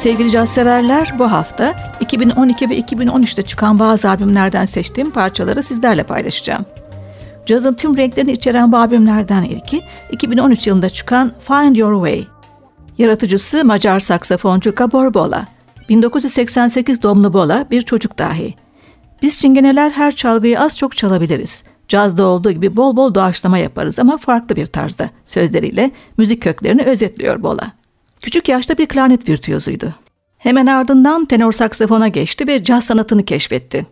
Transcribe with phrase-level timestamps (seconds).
[0.00, 6.64] Sevgili caz severler bu hafta 2012 ve 2013'te çıkan bazı albümlerden seçtiğim parçaları sizlerle paylaşacağım.
[7.46, 9.82] Cazın tüm renklerini içeren bu albümlerden ilki
[10.12, 12.26] 2013 yılında çıkan Find Your Way.
[12.98, 15.46] Yaratıcısı Macar saksafoncu Gabor Bola.
[15.88, 18.54] 1988 doğumlu Bola bir çocuk dahi.
[19.22, 21.64] Biz çingeneler her çalgıyı az çok çalabiliriz.
[21.88, 25.10] Cazda olduğu gibi bol bol doğaçlama yaparız ama farklı bir tarzda.
[25.26, 27.79] Sözleriyle müzik köklerini özetliyor Bola.
[28.22, 29.94] Küçük yaşta bir klarnet virtüözüydü.
[30.38, 33.86] Hemen ardından tenor saksafona geçti ve caz sanatını keşfetti.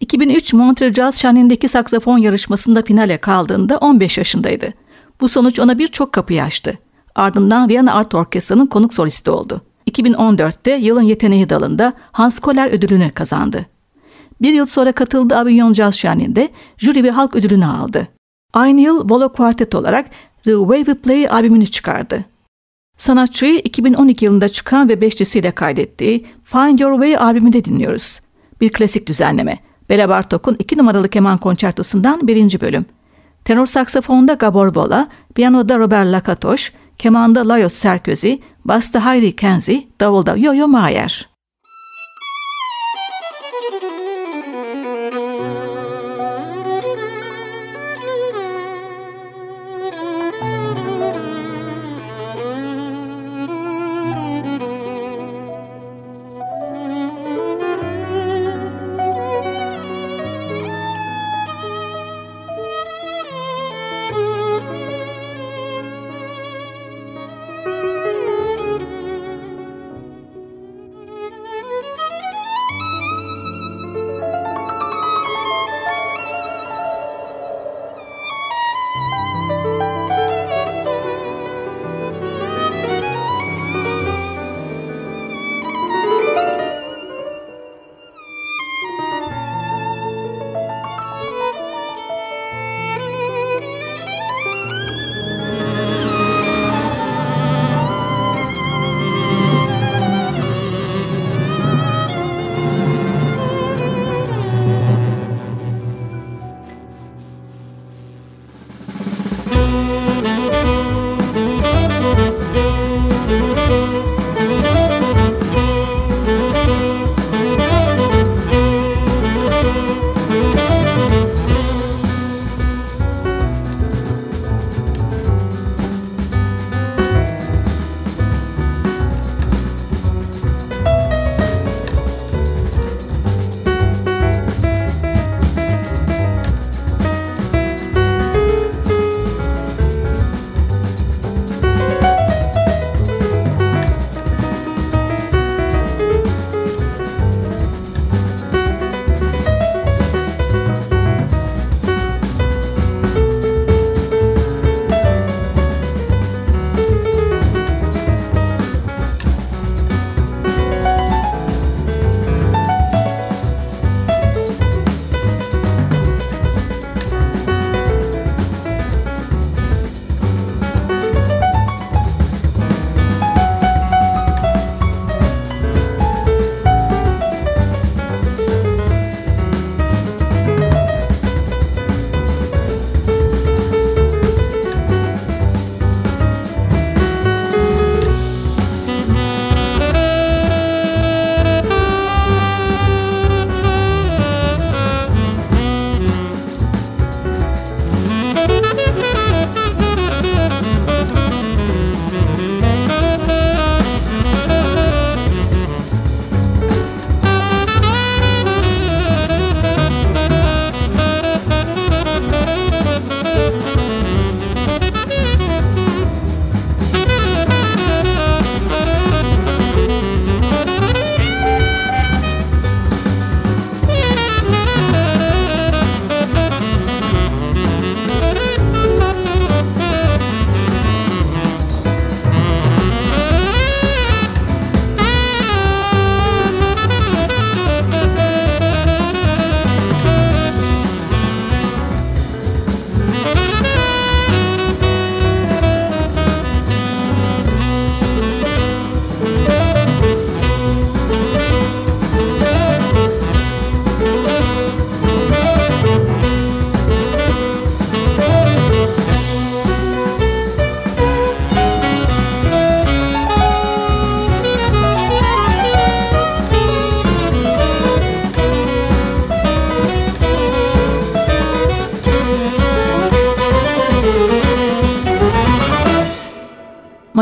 [0.00, 4.74] 2003 Montreal Jazz Şenliği'ndeki saksafon yarışmasında finale kaldığında 15 yaşındaydı.
[5.20, 6.74] Bu sonuç ona birçok kapıyı açtı.
[7.14, 9.60] Ardından Viyana Art Orkestra'nın konuk solisti oldu.
[9.90, 13.66] 2014'te yılın yeteneği dalında Hans Koller ödülünü kazandı.
[14.40, 18.08] Bir yıl sonra katıldığı Avignon Jazz Şenliği'nde jüri ve halk ödülünü aldı.
[18.52, 20.06] Aynı yıl Volo Quartet olarak
[20.44, 22.24] The Way We Play albümünü çıkardı.
[22.96, 28.20] Sanatçıyı 2012 yılında çıkan ve beşlisiyle kaydettiği Find Your Way albümünde dinliyoruz.
[28.60, 29.58] Bir klasik düzenleme.
[29.88, 32.86] Bela Bartok'un iki numaralı keman konçertosundan birinci bölüm.
[33.44, 40.68] Tenor saksafonda Gabor Bola, piyanoda Robert Lakatoş, kemanda Lajos Serközi, basta Hayri Kenzi, davulda Yo-Yo
[40.68, 41.33] Mayer.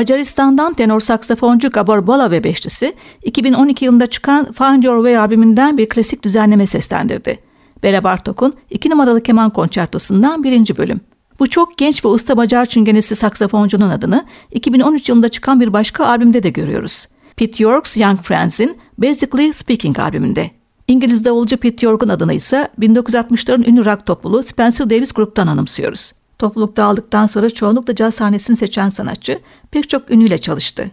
[0.02, 5.88] Macaristan'dan tenor saksafoncu Gabor Bola ve beşlisi 2012 yılında çıkan Find Your Way albümünden bir
[5.88, 7.38] klasik düzenleme seslendirdi.
[7.82, 11.00] Bela Bartok'un 2 numaralı keman konçertosundan birinci bölüm.
[11.38, 16.42] Bu çok genç ve usta Macar çingenesi saksafoncunun adını 2013 yılında çıkan bir başka albümde
[16.42, 17.06] de görüyoruz.
[17.36, 20.50] Pete York's Young Friends'in Basically Speaking albümünde.
[20.88, 26.12] İngiliz davulcu Pete York'un adını ise 1960'ların ünlü rock topluluğu Spencer Davis gruptan anımsıyoruz.
[26.42, 29.40] Toplulukta aldıktan sonra çoğunlukla caz sahnesini seçen sanatçı
[29.70, 30.90] pek çok ünlüyle çalıştı.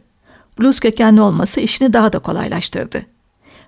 [0.60, 3.02] Blues kökenli olması işini daha da kolaylaştırdı.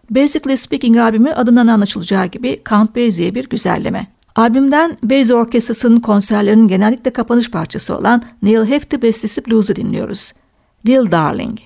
[0.09, 4.07] Basically Speaking albümü adından anlaşılacağı gibi Count Basie'ye bir güzelleme.
[4.35, 10.33] Albümden Basie Orkestrası'nın konserlerinin genellikle kapanış parçası olan Neil Hefti bestesi Blues'u dinliyoruz.
[10.87, 11.59] Deal Darling.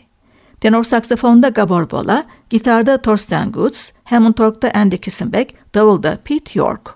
[0.62, 6.96] Tenor saksafonda Gabor Bola, gitarda Thorsten Goods, Hammond Tork'ta Andy Kissenbeck, davulda Pete York.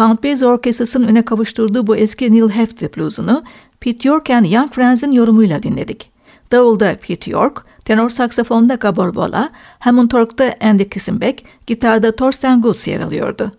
[0.00, 3.44] Count Basie Orkestrası'nın öne kavuşturduğu bu eski Neil Hefti bluesunu
[3.80, 6.10] Pete York and Young Friends'in yorumuyla dinledik.
[6.52, 13.00] Davulda Pete York, tenor saksafonda Gabor Bola, Hammond Tork'ta Andy Kissenbeck, gitarda Thorsten Goods yer
[13.00, 13.52] alıyordu.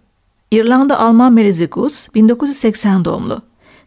[0.51, 3.41] İrlanda-Alman melezi Goods 1980 doğumlu.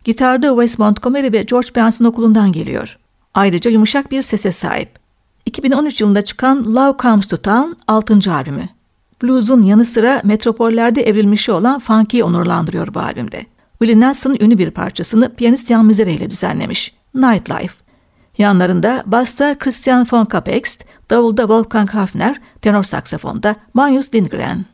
[0.05, 2.99] Gitarda Wes Montgomery ve George Benson okulundan geliyor.
[3.35, 4.99] Ayrıca yumuşak bir sese sahip.
[5.47, 8.33] 2013 yılında çıkan Love Comes to Town 6.
[8.33, 8.69] albümü.
[9.25, 13.47] Blues'un yanı sıra metropollerde evrilmişi olan funky'yi onurlandırıyor bu albümde.
[13.79, 16.95] Willie Nelson'ın ünlü bir parçasını piyanist Jan Mizere ile düzenlemiş.
[17.15, 17.75] Nightlife.
[18.39, 24.65] Yanlarında basta Christian von Kapext, davulda Wolfgang Hafner, tenor saksafonda Magnus Lindgren.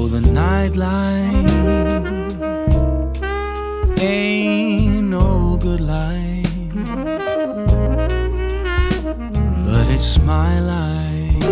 [0.00, 1.50] Oh, the nightlife
[4.00, 6.46] ain't no good life,
[9.66, 11.42] but it's my life.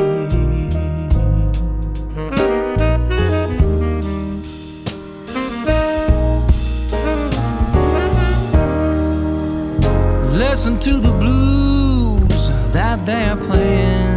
[10.33, 14.16] Listen to the blues that they're playing.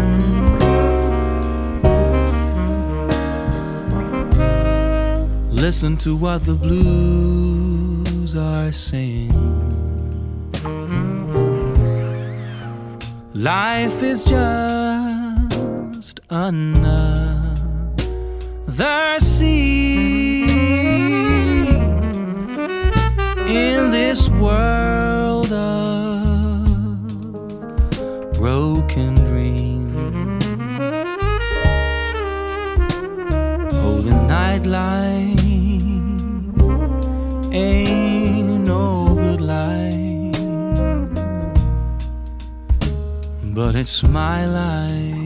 [5.59, 9.33] Listen to what the blues are saying.
[13.33, 17.19] Life is just another
[19.19, 20.47] scene
[23.49, 24.98] in this world
[43.79, 45.18] it's my life.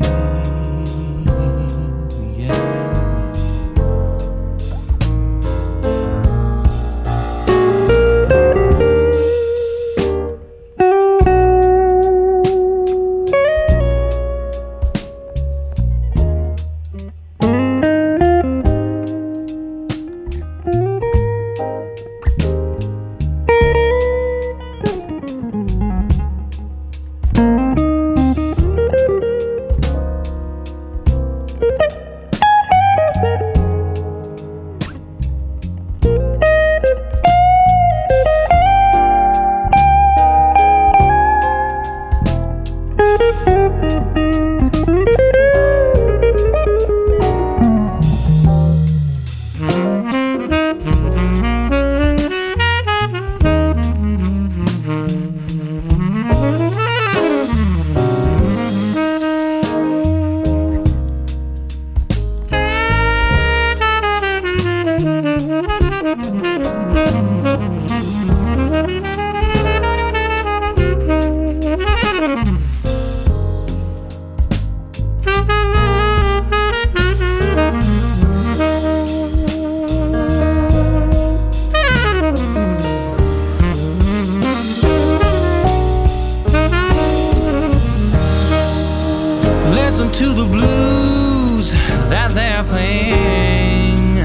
[92.14, 94.20] that they're playing.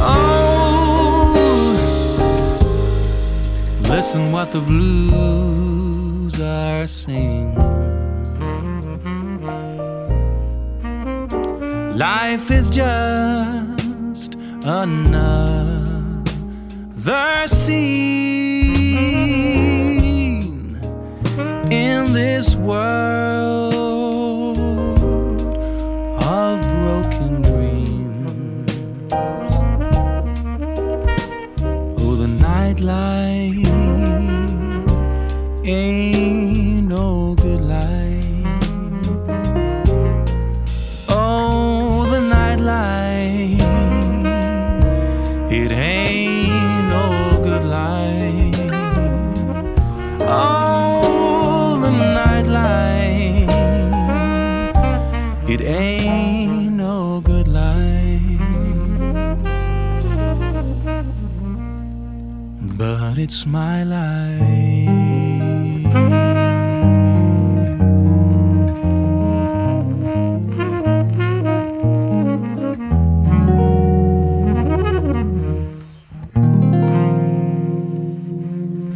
[0.00, 1.36] Oh,
[3.82, 7.54] listen what the blues are saying.
[11.98, 16.26] Life is just another
[17.46, 18.24] scene
[21.70, 23.73] in this world.
[32.84, 33.13] life.
[63.24, 64.44] it's my life.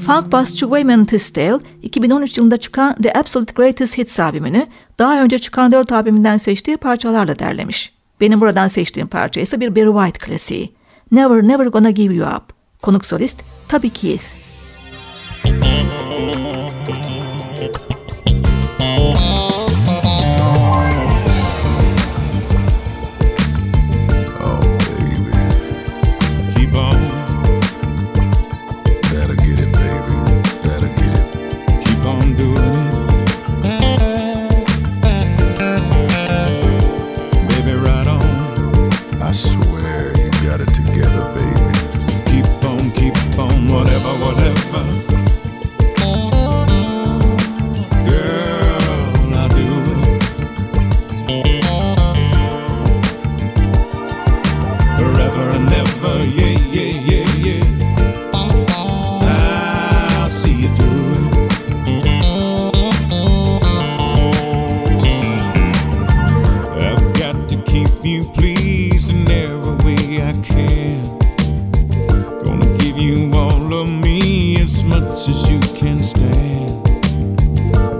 [0.07, 4.67] Funk basçı Wayman Tisdale, 2013 yılında çıkan The Absolute Greatest Hits albümünü
[4.99, 7.93] daha önce çıkan dört albümünden seçtiği parçalarla derlemiş.
[8.21, 10.73] Benim buradan seçtiğim parça ise bir Barry White klasiği.
[11.13, 12.58] Never Never Gonna Give You Up.
[12.81, 14.38] Konuk solist Tabi Keith.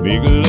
[0.09, 0.48] Make love.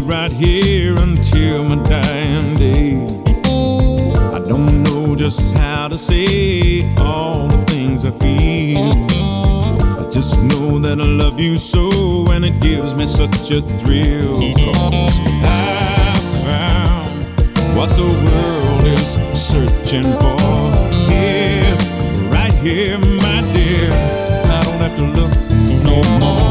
[0.00, 3.06] right here until my dying day.
[4.34, 8.92] I don't know just how to say all the things I feel.
[10.00, 14.38] I just know that I love you so, and it gives me such a thrill.
[14.54, 20.36] Cause I found what the world is searching for.
[21.10, 21.76] Here,
[22.30, 23.90] right here, my dear.
[24.56, 25.32] I don't have to look
[25.84, 26.43] no more.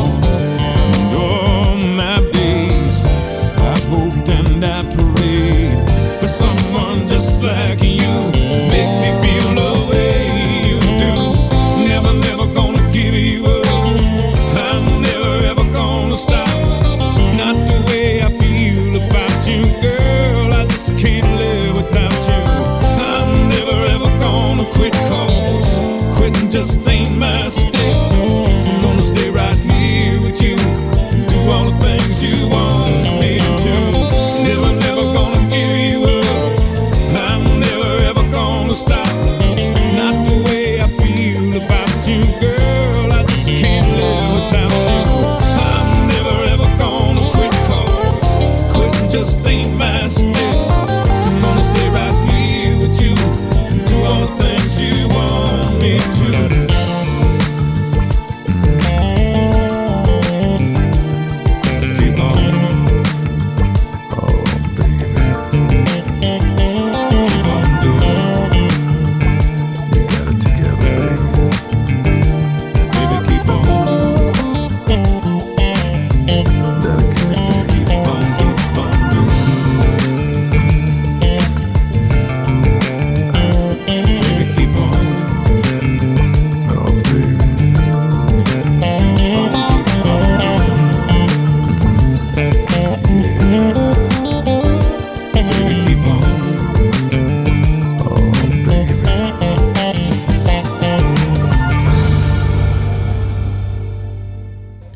[55.83, 56.12] me.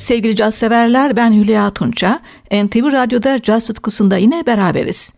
[0.08, 2.20] Sevgili caz severler ben Hülya Tunça.
[2.52, 5.14] NTV Radyo'da caz tutkusunda yine beraberiz.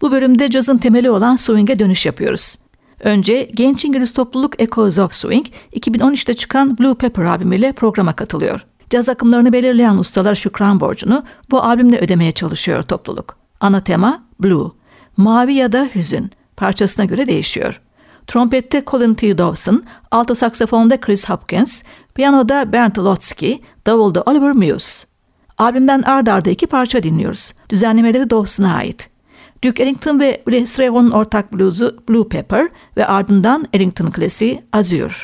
[0.00, 2.58] Bu bölümde cazın temeli olan swing'e dönüş yapıyoruz.
[3.00, 8.66] Önce genç İngiliz topluluk Echoes of Swing 2013'te çıkan Blue Pepper albümüyle programa katılıyor.
[8.90, 13.36] Caz akımlarını belirleyen ustalar şükran borcunu bu albümle ödemeye çalışıyor topluluk.
[13.60, 14.70] Ana tema Blue,
[15.16, 17.80] mavi ya da hüzün parçasına göre değişiyor.
[18.26, 19.38] Trompette Colin T.
[19.38, 21.82] Dawson, alto saksafonda Chris Hopkins,
[22.14, 25.06] piyanoda Bernd Lotsky, davulda Oliver Muse.
[25.58, 27.52] Albümden ard arda iki parça dinliyoruz.
[27.70, 29.10] Düzenlemeleri Dawson'a ait.
[29.64, 35.14] Duke Ellington ve Willie Strayhorn'un ortak bluzu Blue Pepper ve ardından Ellington klasiği Azure.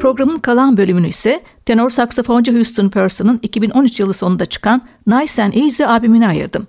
[0.00, 5.84] Programın kalan bölümünü ise tenor saksafoncu Houston Person'ın 2013 yılı sonunda çıkan Nice and Easy
[5.84, 6.66] albümüne ayırdım.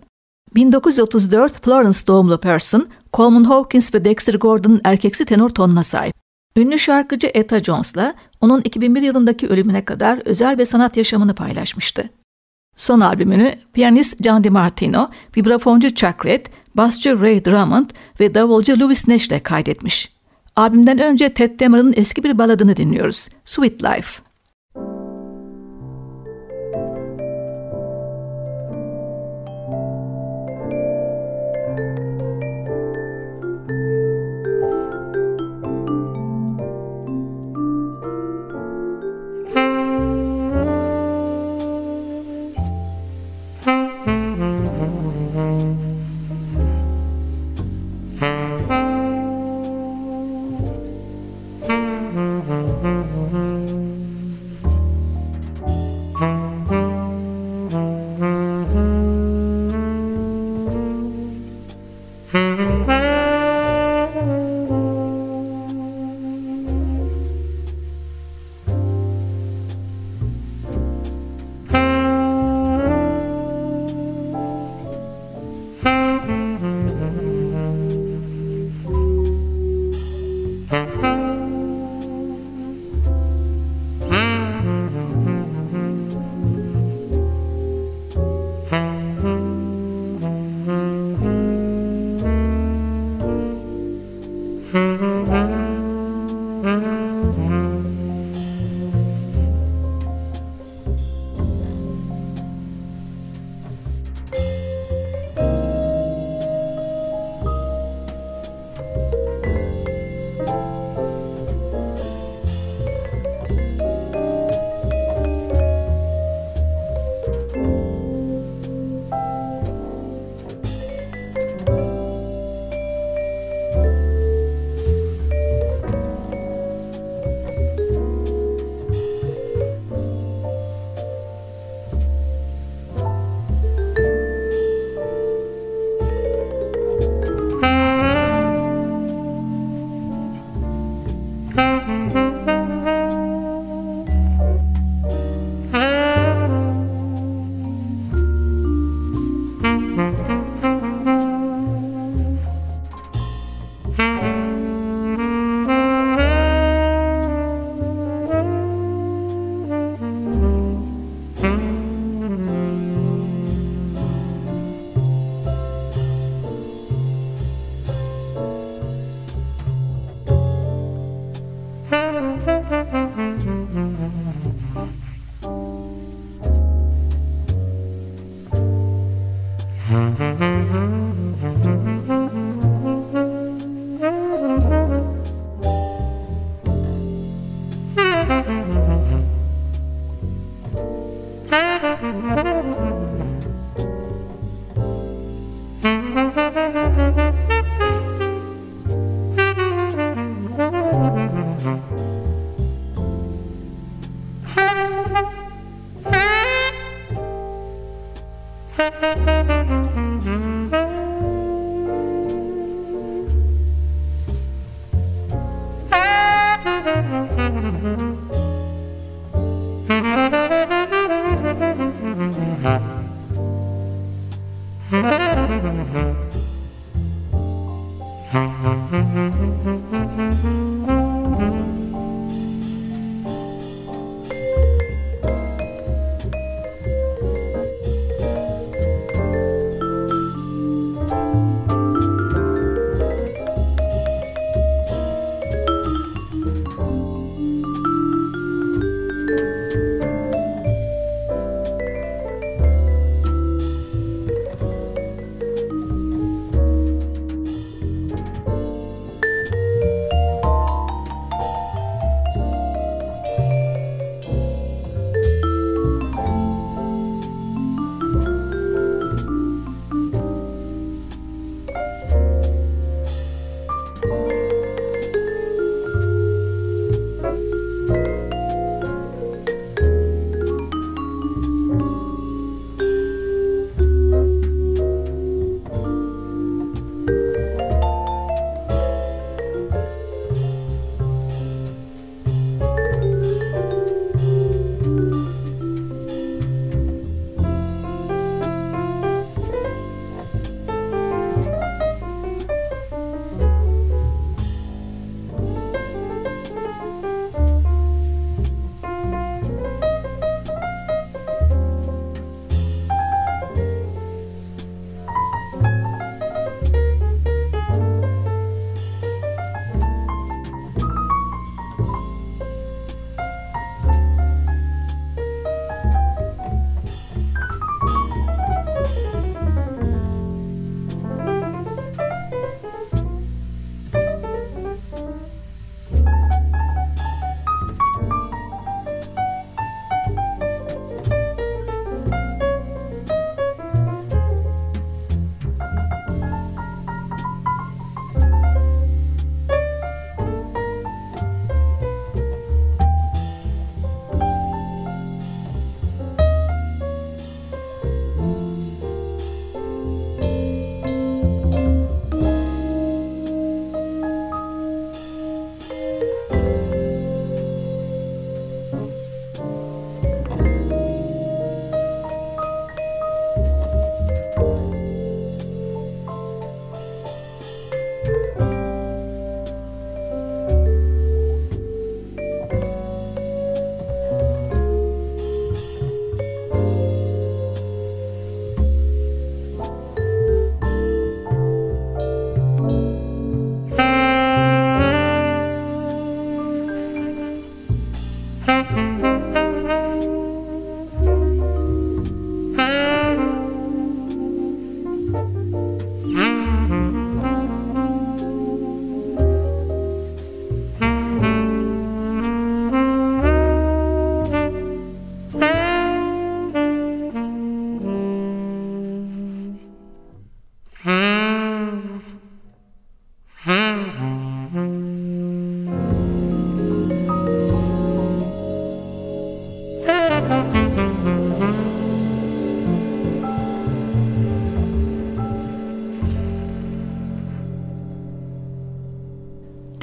[0.56, 6.16] 1934 Florence doğumlu Person, Coleman Hawkins ve Dexter Gordon'ın erkeksi tenor tonuna sahip.
[6.56, 12.10] Ünlü şarkıcı Etta Jones'la onun 2001 yılındaki ölümüne kadar özel ve sanat yaşamını paylaşmıştı.
[12.78, 17.90] Son albümünü piyanist John DiMartino, vibrafoncu Chuck Red, basçı Ray Drummond
[18.20, 20.19] ve davulcu Louis Nash ile kaydetmiş.
[20.60, 24.29] Albümden önce Ted Dameron'ın eski bir baladını dinliyoruz, Sweet Life.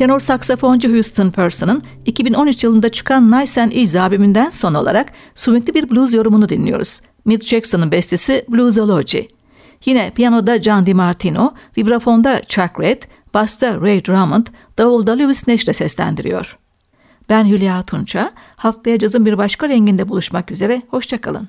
[0.07, 5.91] Tenor saksafoncu Houston Person'ın 2013 yılında çıkan Nice and Easy albümünden son olarak swingli bir
[5.91, 7.01] blues yorumunu dinliyoruz.
[7.25, 9.21] Milt Jackson'ın bestesi Bluesology.
[9.85, 13.03] Yine piyanoda John DiMartino, vibrafonda Chuck Red,
[13.35, 14.47] basta Ray Drummond,
[14.79, 16.59] davulda Lewis Nash ile seslendiriyor.
[17.29, 21.49] Ben Hülya Tunça, haftaya cazın bir başka renginde buluşmak üzere, hoşçakalın.